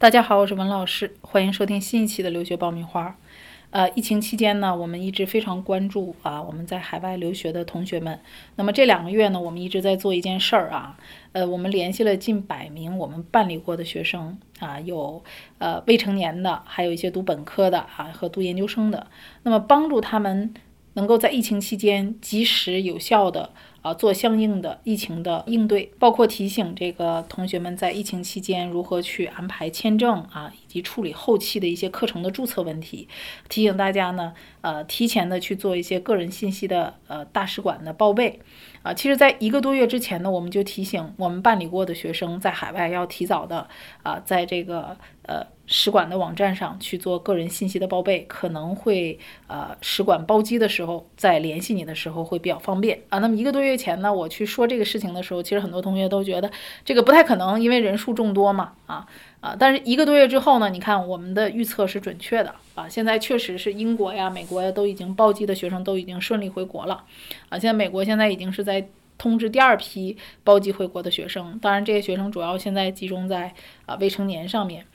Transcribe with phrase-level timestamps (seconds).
[0.00, 3.18] 大家好，我是文老师，欢迎收听新一期的留学爆米花。
[3.68, 8.18] 呃，疫情期间呢，我们一直非常关注啊，我们在海外留学的同学们。
[8.56, 10.96] 那么这两个月呢，我们一直在做一件事儿啊，
[11.32, 15.22] 呃，我们联系了近百名我们办理过的学生啊，有
[15.58, 19.06] 呃未成年的，还有一些读本科的啊和读研究生的，
[19.42, 20.54] 那么帮助他们
[20.94, 23.50] 能够在疫情期间及时有效的。
[23.82, 33.08] 啊，做相应的疫情的应对，包括提醒这个同学们在疫情期间如何去安排签证啊，以及处理后期的一些课程的注册问题。
[33.48, 38.40] 提醒大家呢，呃，提前的去做一些个人信息的呃大使馆的报备。
[38.82, 43.68] 啊，其实，在一个多月之前呢，我们就提醒我们办理过的学生在海外要提早的
[44.02, 45.46] 啊，在这个呃。
[45.72, 49.16] 使馆的网站上去做个人信息的报备，可能会
[49.46, 53.20] 呃使馆包机的时候再联系你的时候会比较方便啊。
[53.20, 56.50] 那么一个多月前呢，我去说这个事情的时候，其实很多同学都觉得
[56.84, 59.06] 这个不太可能，因为人数众多嘛啊
[59.40, 59.56] 啊。
[59.58, 62.88] 但是一个多月之后呢，你看我们的预测是准确的啊。
[62.88, 67.04] 现在确实是英国呀、美国呀都已经报机的学生都已经顺利回国了
[67.48, 67.58] 啊。
[67.58, 68.88] 现在美国现在已经是在
[69.18, 73.52] 通知第二批包机回国的学生，当然这些学生主要现在集中在
[73.86, 74.86] 啊未成年上面。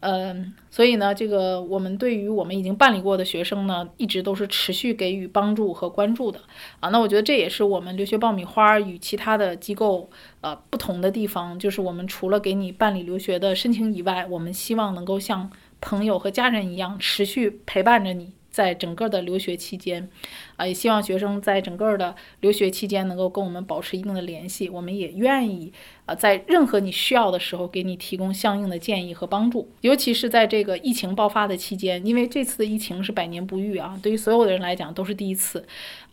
[0.00, 6.40] 嗯，所以呢，这个我们对于我们已经办理过的学生呢，一直都是持续给予帮助和关注的
[6.78, 6.88] 啊。
[6.90, 10.08] 那我觉得这也是我们留学爆米花与其他的机构
[10.40, 18.37] 呃不同的地方，就是我们除了给你办理留学的申请以外，我们希望能够像朋友和家人一样，持续陪伴着你。
[18.50, 20.08] 在整个的留学期间，
[20.56, 24.68] 啊，也希望学生在整个的留学期间能够跟我们保持一定的联系。
[24.68, 25.72] 我们也愿意，
[26.06, 29.68] 啊，在任何你需要的时候给你提供相应的建议和帮助。
[29.82, 35.64] 尤其是在这个疫情爆发的期间，因为这次的疫情是百年不遇啊，对于所有的人来讲都是第一次，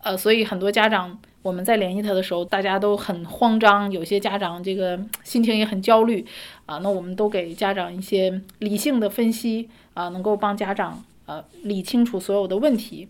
[0.02, 6.24] 呃，所以很多家长我们在联系他的时候，大家都很慌张，有些家长这个心情也很焦虑，
[6.66, 11.02] 啊，那我们都给家长一些理性的分析，啊，能够帮家长。
[11.26, 13.08] 呃，理清楚所有的问题，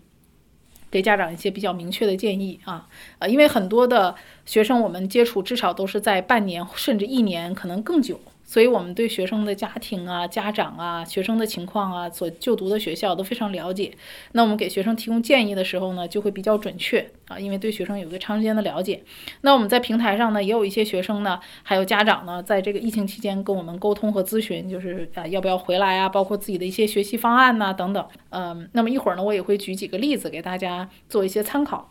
[0.91, 2.87] 给家长一些比较明确的建议啊，
[3.19, 8.19] 呃，因为很多的学生我们接触至少都是在半年甚至一年，可能更久。
[8.47, 13.91] 所以，我们对学生的家庭啊、家长啊、学生的情况啊、所就读的学校都非常了解。
[14.31, 19.03] 那我们给学生提供建议的时候呢，就会比较准确啊，因为对学生有个长时间的了解。
[19.41, 28.07] 那我们在平台上呢，也有一些学生呢，还有家长呢，在这个疫情期间跟我们沟通和咨询，就是啊，要不要回来啊，包括自己的一些学习方案呐等等。
[28.29, 31.89] 嗯，那么一会儿呢，我也会举几个例子给大家做一些参考。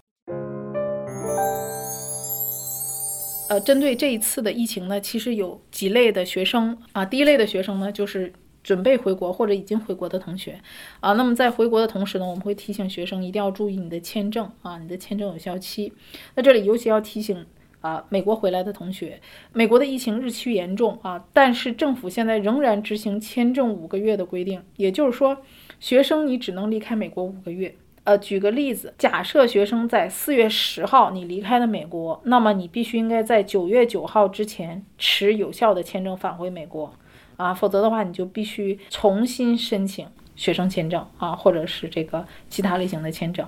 [3.48, 7.04] 呃，针对这一次的疫情呢，其实有几类的学生啊。
[7.04, 8.32] 第一类的学生呢，就是
[8.64, 10.60] 准备回国或者已经回国的同学
[10.98, 11.12] 啊。
[11.12, 15.92] 那么在回国的同时呢，我们会提醒学生一定要注意你的签证啊，你的签证有效期。
[16.34, 17.46] 那这里尤其要提醒
[17.80, 19.20] 啊，美国回来的同学，
[19.52, 25.38] 美国的疫情日趋严重啊，但是政府现在仍然执行签证五个月的规定，也就是说，
[25.78, 27.76] 学生你只能离开美国五个月。
[28.06, 36.94] 呃，举个例子，假设学生在四月十号你离开了美国，那么你必须应该在九月九号之前持有效的签证返回美国，
[37.36, 40.06] 啊，否则的话你就必须重新申请
[40.36, 43.46] 学生签证啊，或者是这个其他类型的签证，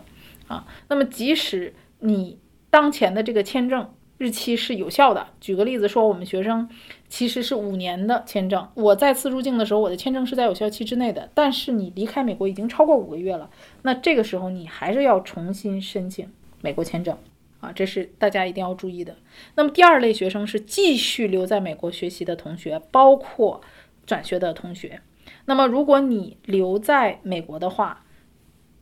[0.48, 3.88] 啊，那么即使你当前的这个签证。
[4.18, 5.28] 日期是有效的。
[5.40, 6.68] 举个例子说，我们学生
[7.08, 11.30] 其实是五年的签证，我再次入境的时候，我的签证是在有效期之内的。
[11.32, 13.48] 但是你离开美国已经超过五个月了，
[13.82, 16.30] 那这个时候你还是要重新申请
[16.60, 17.16] 美国签证
[17.60, 19.16] 啊，这是大家一定要注意的。
[19.54, 23.60] 那么第二类学生是继续留在美国学习的同学，包括
[24.04, 25.00] 转学的同学。
[25.44, 28.04] 那么如果你留在美国的话，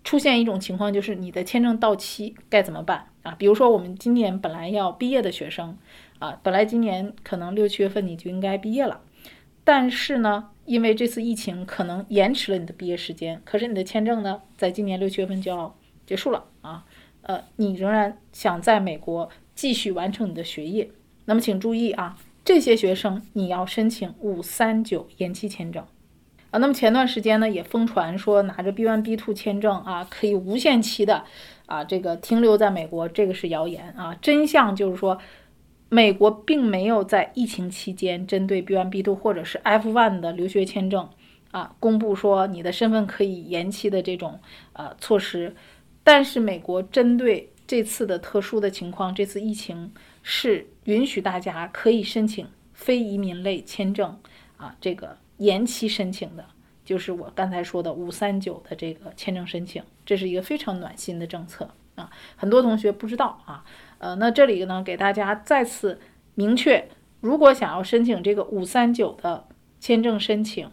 [0.06, 3.34] 出现一种情况就是你的签证到期该怎么办啊？
[3.36, 5.76] 比如说我们今年本来要毕业的学生
[6.20, 9.00] 啊，本来今年可能六七月份你就应该毕业了，
[9.64, 16.84] 但是呢，因为这次疫情可能延迟了你的毕业时间，可是你的签证呢，在今年六七月份就要结束了啊，
[17.22, 20.88] 呃，你仍然想在美国继续完成你的学业，
[21.24, 25.84] 那么请注意啊，这些学生你要申请五三九延期签证。
[26.58, 31.24] 那么前段时间呢，也疯传说拿着 B one、B two 签证啊，可以无限期的
[31.66, 34.14] 啊，这个停留在美国，这个是谣言啊。
[34.22, 35.18] 真相就是说，
[35.88, 41.08] 美国并没有在疫情期间针对 B one、B two 或者是 F one 的留学签证
[41.50, 44.40] 啊，公布说你的身份可以延期的这种
[44.72, 45.54] 呃措施。
[46.04, 49.92] 但是美国针对这次的特殊的情况，这次疫情
[50.22, 54.18] 是允许大家可以申请非移民类签证
[54.56, 55.16] 啊，这个。
[55.38, 56.44] 延期申请的，
[56.84, 62.10] 就是我刚才说的五三九的这个签证申请，这是一个非常暖心的政策啊！
[62.36, 63.64] 很多同学不知道啊，
[63.98, 66.00] 呃，那这里呢给大家再次
[66.34, 66.88] 明确，
[67.20, 69.46] 如果想要申请这个五三九的
[69.80, 70.70] 签证申请，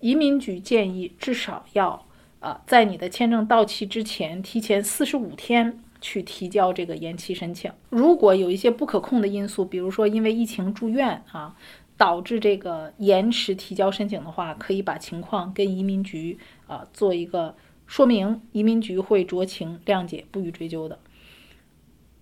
[0.00, 2.06] 移民局建议至少要
[2.40, 7.72] 呃在你的签证到期之前提前四十五天去提交这个延期申请。
[7.88, 11.56] 如果有一些不可控的因素，比如说因为疫情住院啊，
[11.96, 17.56] 导致这个延迟提交申请的话，可以把情况跟移民局啊做一个
[17.86, 20.98] 说明，移民局会酌情谅解，不予追究的。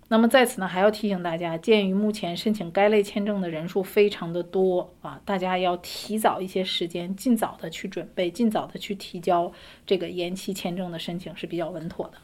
[0.09, 9.51] 那么在此呢，还要提醒大家，鉴于目前申请该类签证的人数非常的多啊，大家要提早一些时间，尽早的去准备，尽早的去提交
[9.87, 12.19] 这个延期签证的申请是比较稳妥的。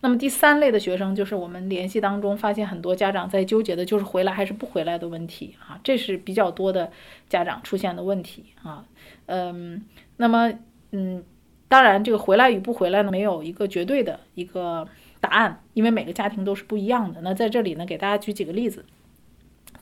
[0.00, 6.90] 那么第三类的学生，就是我们联系当中发现很多家长在纠结的，就是回来还是不回来的问题啊，这是比较多的
[7.28, 8.84] 家长出现的问题啊。
[9.26, 9.84] 嗯，
[10.16, 10.52] 那么
[10.90, 11.22] 嗯，
[11.68, 14.88] 当然这个回来与不回来呢，没有一个绝对的一个。
[15.22, 17.20] 答案，因为每个家庭都是不一样的。
[17.20, 18.84] 那在这里呢，给大家举几个例子。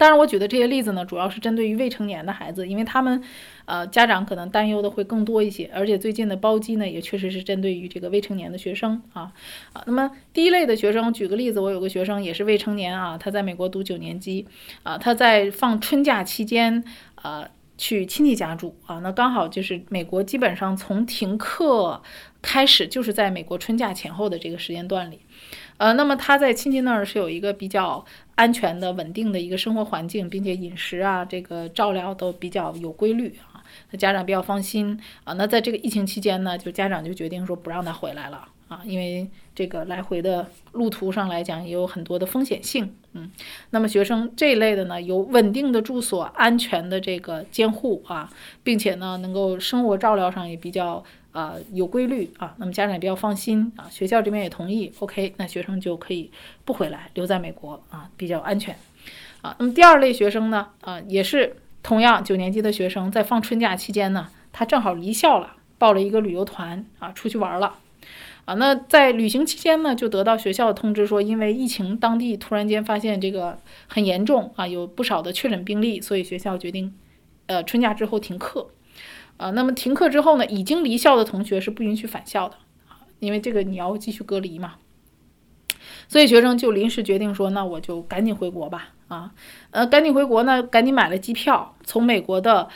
[0.00, 3.22] 当然，我举的这些例子呢，主要是针对于未成年的孩子，因为他们，
[3.66, 5.70] 呃，家长可能担忧的会更多一些。
[5.74, 9.30] 而且最近的包机呢，也确实是针对于这个未成年的学生啊
[9.74, 9.82] 啊。
[9.84, 14.46] 那么第一类的学生，举个例子，我有个学生也是未成年啊，他在美国读九年级
[14.84, 16.82] 啊，他在放春假期间
[17.16, 17.46] 啊
[17.80, 22.02] 去亲戚家住啊，那刚好就是美国基本上从停课
[22.42, 25.18] 开始，就是在美国春假前后的这个时间段里。
[25.78, 28.04] 呃，那么他在亲戚那儿是有一个比较
[28.34, 35.32] 安全的、稳定的一个生活环境，并且饮食啊，这个照料都比较有规律啊，那家长比较放心啊。
[35.32, 42.94] 那在这个疫情期间呢，就家长就决定说不让他回来了啊，因为这个来回的路途上来讲也有很多的风险性。
[43.12, 43.30] 嗯，
[43.68, 48.32] 那么学生这一类的呢，有稳定的住所、安全的这个监护啊，
[48.62, 51.04] 并且呢，能够生活照料上也比较。
[51.32, 56.28] 啊，有规律啊，那么家长也比较放心啊，学校这边也同意，OK，那学生就可以
[56.64, 58.74] 不回来，留在美国啊，比较安全
[59.40, 59.54] 啊。
[59.60, 67.78] 那么第二类学生呢，啊，也是同样九年级的学生，在放春假期间呢，他正好离校了，报了一个旅游团啊，出去玩了
[68.50, 68.54] 啊。
[68.54, 76.92] 那在旅行期间呢，就得到学校的通知说，因为疫情，当地突然间发现这个很严重啊，有不少的确诊病例，所以学校决定，
[77.46, 78.70] 呃，春假之后停课。
[79.36, 82.56] 啊，那么停课之后呢，已经离校的同学是不允许返校的，
[83.20, 84.74] 因为这个你要继续隔离嘛。
[86.08, 88.90] 所以学生就临时决定说，那我就赶紧回国吧。
[89.08, 89.32] 啊，
[89.70, 92.68] 呃，赶紧回国呢，赶紧买了机票，从美国的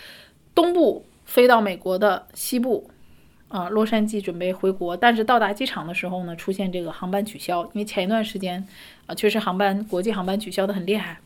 [0.54, 2.90] 东部飞到美国的西部，
[3.54, 4.96] 啊，洛杉矶准备回国。
[4.96, 8.66] 但是到达机场的时候呢，出现这个航班取消，因为前一段时间
[9.06, 11.18] 啊，确实航班国际航班取消的很厉害。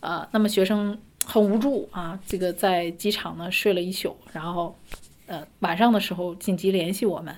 [0.00, 0.98] 啊，那么学生。
[1.28, 2.16] 很无助啊！
[2.24, 4.78] 这个在机场呢睡了一宿，然后，
[5.26, 7.34] 呃，晚上的时候紧急联系我们，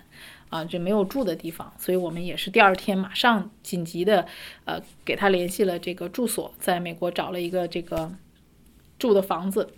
[0.51, 4.27] 啊，这没有住的地方，所以我们也是第二天马上紧急的，
[4.67, 8.13] 呃，给他联系了这个住所，在美国找了一个这个
[8.99, 9.73] 住的房子，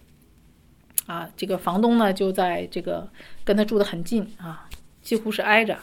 [1.10, 3.08] 啊，这个房东呢就在这个
[3.42, 4.68] 跟他住的很近啊，
[5.02, 5.76] 几乎是挨着，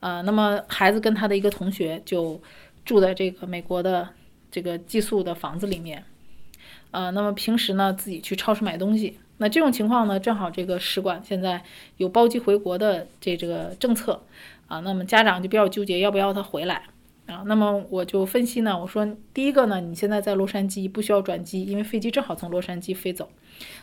[0.00, 2.42] 啊，那么孩子跟他的一个同学就
[2.84, 4.08] 住在这个美国的
[4.50, 6.04] 这个寄宿的房子里面。
[6.90, 9.20] 呃，那么平时呢，自己去超市买东西。
[9.38, 11.62] 那这种情况呢，正好这个使馆现在
[11.98, 14.20] 有包机回国的这这个政策
[14.66, 16.82] 啊，那么家长就比较纠结要不要他回来
[17.30, 17.42] 啊。
[17.46, 23.28] 那么我就分析呢，我说第一个呢，你现在在洛杉矶不需要转机，因为飞机正好从洛杉矶飞走。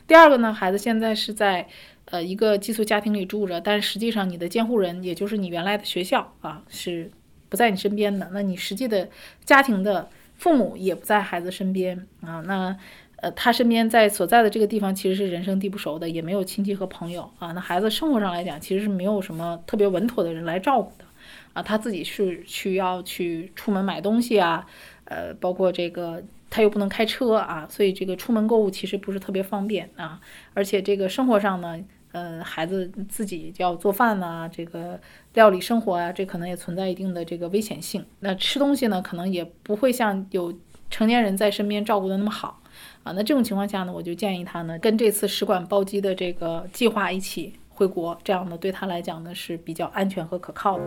[0.05, 1.67] 第二个呢，孩子现在是在
[2.05, 7.09] 呃一个寄宿家庭里住着，但是实际上你的监护人，也就是你原来的学校啊，是
[7.49, 8.29] 不在你身边的。
[8.33, 9.09] 那你实际的
[9.45, 10.09] 家庭的。
[10.39, 12.77] 父母也不在孩子身边啊，那
[13.15, 17.53] 呃，他身边在所在的这个地方其实是人生地不熟的，也没有亲戚和朋友啊。
[17.53, 21.05] 那孩子生活上来讲，其实是没有什么特别稳妥的人来照顾的
[21.53, 21.61] 啊。
[21.61, 24.65] 他自己是需要去出门买东西啊，
[25.05, 30.19] 呃，包括这个他又不能开车啊，所以这个出门购物其实不是特别方便啊。
[30.53, 31.83] 而且这个生活上呢。
[32.13, 34.99] 呃，孩子自己要做饭呐，这个
[35.33, 38.03] 料理生活啊，这可能也存在一定的这个危险性。
[38.21, 40.51] 那吃东西呢，可能也不会像有
[40.89, 42.61] 成年人在身边照顾的那么好
[43.03, 43.11] 啊。
[43.11, 50.83] 那这种情况下呢，我就建议他呢，跟这次使馆包机的这个计划一起回国，这样呢，对他来讲呢是比较安全和可靠的。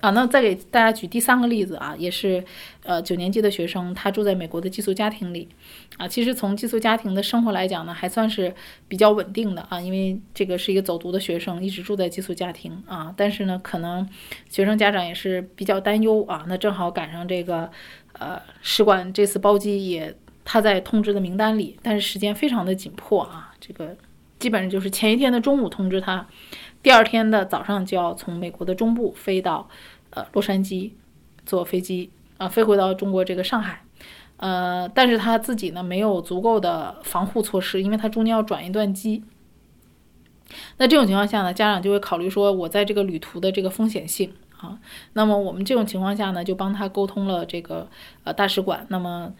[0.00, 2.44] 啊，那再给大家举第三个例子啊，也是，
[2.84, 5.48] 呃，九年级的学生，他住在美国的寄宿家庭里，
[5.96, 8.52] 啊，其实从寄宿家庭的生活来讲呢，还算是
[8.86, 14.08] 比较稳定的啊，因为这个是一个走读的学生，一直住在寄宿家庭啊，但是呢，可能
[14.48, 17.70] 学生家长也是比较担忧啊，那正好赶上这个，
[18.14, 20.12] 呃，使馆这次包机也
[20.44, 23.96] 他在通知的名单里，但是时间非常的紧迫啊，这个
[24.38, 26.26] 基本上就是前一天的中午通知他，
[26.82, 29.68] 第二天的早上就要从美国的中部飞到。
[30.14, 30.90] 呃，洛杉矶
[31.46, 33.82] 坐飞机啊，飞回到中国这个上海，
[34.36, 39.24] 呃，但是他自己呢没有足够的防护措施，因为他中间要转一段机。
[40.76, 44.78] 那这种情况下呢，家长就会考虑说，我在这个旅途的这个风险性啊，
[45.14, 47.88] 那么我们这种情况下呢，就帮他沟通了这个
[48.24, 49.32] 呃大使馆，那么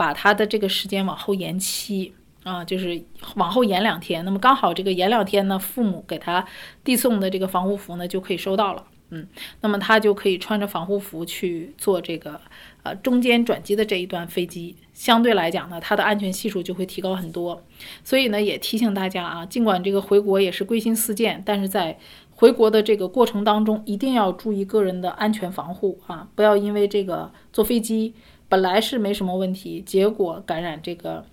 [0.00, 2.10] 把他的这个时间往后延期
[2.42, 3.04] 啊，就是
[3.34, 4.24] 往后延两天。
[4.24, 6.42] 那么刚好这个延两天呢，父母给他
[6.82, 9.28] 递送的这个防护服呢就可以收到了，嗯，
[9.60, 12.40] 那么他就可以穿着防护服去做这个
[12.82, 14.74] 呃中间转机的这一段飞机。
[14.94, 17.62] 相对来讲呢，它的安全系数就会提高很多，
[18.02, 21.98] 所以呢，也提醒大家啊，尽管这个回国也是归心似箭，但是在
[22.36, 28.14] 回国的这个过程当中，一定要注意个人的安全防护啊，不要因为这个坐飞机
[28.50, 31.24] 本来是没什么问题，结果感染这个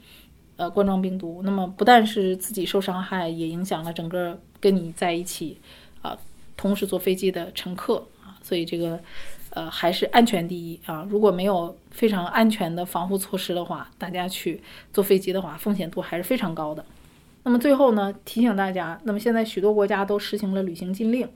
[0.55, 5.59] 呃冠状病毒，那么不但是自己受伤害，也影响了整个跟你在一起
[6.01, 6.17] 啊
[6.55, 8.97] 同时坐飞机的乘客啊，所以这个。
[9.51, 11.07] 呃，还是安全第一啊！
[11.09, 14.61] 如果没有非常安全的防护措施的话，大家去
[14.93, 16.85] 坐飞机的话，风险度还是非常高的。
[17.41, 21.27] 那么最后呢，提醒大家，那么现在许多国家都实行了旅行禁令，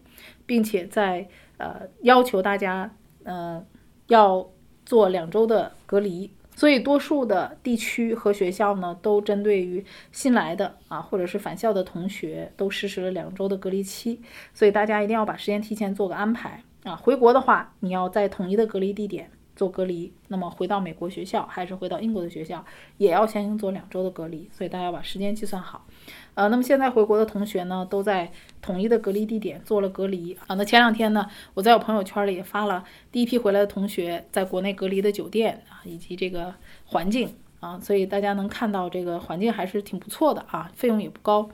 [0.45, 3.63] 并且在呃要求大家呃
[4.07, 4.45] 要
[4.85, 14.21] 做两周的隔离，所以多数的地区和学校呢，都针对于新来的啊或者是返校的同学，都实施了两周的隔离期。
[14.53, 16.63] 所以大家一定要把时间提前做个安排。
[16.83, 19.29] 啊，回国的话，你要在统一的隔离地点
[19.61, 20.11] 做隔离。
[20.29, 22.65] 那么回到美国学校还是回到英国的学校，
[22.97, 24.49] 也要先行做两周的隔离。
[24.51, 25.85] 所以大家把时间计算好。
[26.33, 30.55] 呃，那么现在回国的同学呢，都在统一的隔离地点做了隔离啊。
[30.55, 36.51] 那前两天呢，我在我朋友圈里也发了第一批回来的同学在国内隔离的酒店啊，以及这个
[36.85, 41.47] 环境啊，所以大家能看到这个环境还是挺不错的啊，费用也不高。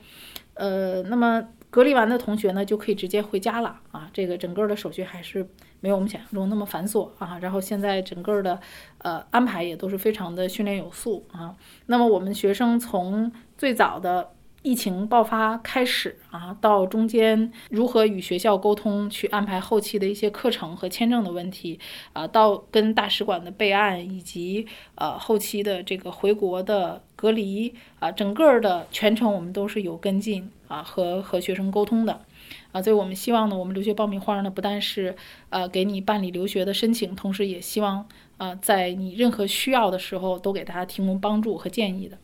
[0.53, 1.49] 呃，那么。
[1.69, 4.09] 隔离完的同学呢，就可以直接回家了啊！
[4.13, 5.45] 这个整个的手续还是
[5.79, 7.37] 没有我们想象中那么繁琐啊。
[7.41, 8.59] 然后现在整个的
[8.99, 11.55] 呃安排也都是非常的训练有素啊。
[11.87, 14.31] 那么我们学生从最早的。
[14.63, 21.79] 疫情爆发开始啊，到中间如何与学校沟通，去安排后期的一些课程和签证的问题
[22.11, 32.19] 啊，到跟大使馆的备案，以及呃后期的这个回国的隔离啊，整个的全程我们都是有跟进啊和和学生沟通的
[32.71, 35.15] 啊，所以我们希望呢，我们留学爆米花呢，不但是
[35.49, 42.17] 呃给你办理留学的申请，同时也希望啊在你任何需要的时候都给大家提供帮助和建议的。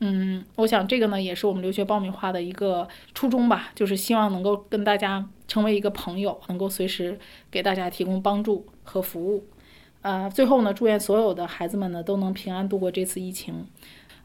[0.00, 7.18] 嗯，我想这个呢也是我们留学爆米花的一个初衷吧，就是希望能够跟大家成为一个朋友，能够随时
[7.50, 9.44] 给大家提供帮助和服务。
[10.02, 13.66] 呃，最后呢，祝愿所有的孩子们呢都能平安度过这次疫情。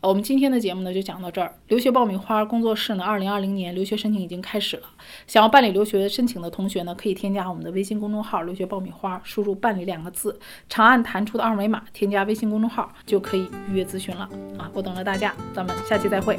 [0.08, 1.52] 我们今天的节目呢就讲到这儿。
[1.68, 4.84] 留学爆米花工作室呢，二零二零年留学申请已经开始了。
[5.26, 14.30] 想要办理留学申请的同学呢，可以添加我们的微信公众号“留学爆米花”，输入“办理”两个字，长按弹出的二维码，添加微信公众号就可以预约咨询了。
[14.60, 16.38] 啊，我等着大家，咱们下期再会。